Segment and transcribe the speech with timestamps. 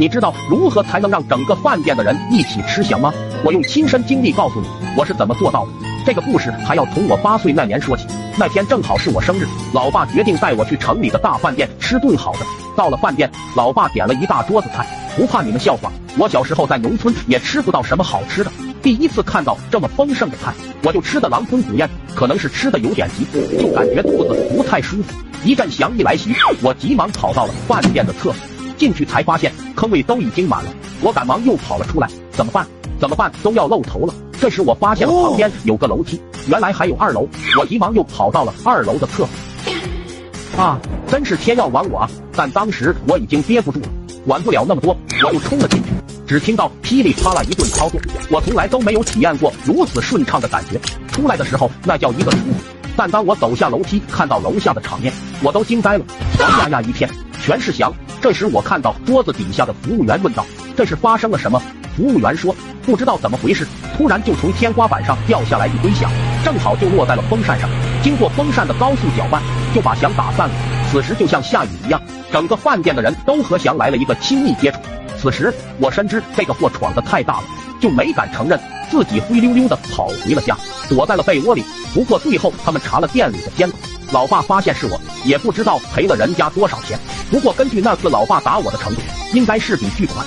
[0.00, 3.12] 你知道如何才能让整个饭店的人一起吃香吗？
[3.44, 5.72] 我用亲身经历告诉你，我是怎么做到的。
[6.06, 8.06] 这个故事还要从我八岁那年说起。
[8.38, 12.38] 那天正好是我生日，老爸决定带我去城里的大饭店吃顿好的。
[12.76, 18.52] 到了饭店，老爸点了一大桌子菜，不怕你们笑话，我小时候在农村也吃不到什么好吃的。
[18.80, 20.54] 第一次看到这么丰盛的菜，
[20.84, 23.26] 我就吃的狼吞虎咽，可能是吃的有点急，
[23.58, 25.12] 就感觉肚子不太舒服。
[25.42, 28.34] 一阵翔意来袭，我急忙跑到了饭店的厕所。
[28.78, 30.70] 进去才发现坑位都已经满了，
[31.02, 32.66] 我赶忙又跑了出来，怎么办？
[33.00, 33.30] 怎么办？
[33.42, 34.14] 都要露头了。
[34.40, 37.28] 这时我发现了旁边有个楼梯，原来还有二楼，
[37.58, 39.28] 我急忙又跑到了二楼的厕所。
[40.56, 42.10] 啊，真是天要亡我啊！
[42.34, 43.88] 但当时我已经憋不住了，
[44.26, 45.90] 管不了那么多，我又冲了进去。
[46.26, 50.80] 只听到噼里啪啦一顿操作，我从来都没有体验过如此顺畅的感觉。
[51.12, 52.54] 出来的时候那叫一个舒服，
[52.96, 56.04] 但当我走下楼梯，看到楼下的场面，我都惊呆了，
[56.38, 57.08] 黄压压一片，
[57.40, 57.92] 全是翔。
[58.20, 60.44] 这时我看到桌子底下的服务员问道
[60.76, 61.62] ：“这是发生了什么？”
[61.96, 62.54] 服务员说
[62.84, 66.10] ：“不知道怎么回事，突然就从天花板上掉下来一堆响，
[66.44, 67.68] 正好就落在了风扇上。
[68.02, 69.40] 经过风扇的高速搅拌，
[69.74, 70.54] 就把响打散了。
[70.90, 72.00] 此时就像下雨一样，
[72.32, 74.78] 整个饭店的人都和翔来了一个亲密接触。
[75.16, 77.44] 此时我深知这个货闯得太大了，
[77.80, 78.58] 就没敢承认，
[78.90, 80.56] 自己灰溜溜的跑回了家，
[80.88, 81.64] 躲在了被窝里。
[81.94, 83.78] 不过最后他们查了店里的监控。”
[84.10, 86.98] 老爸发现是我，也不知道赔了人家多少钱。
[87.30, 89.02] 不过根据那次老爸打我的程度，
[89.34, 90.24] 应该是笔巨款。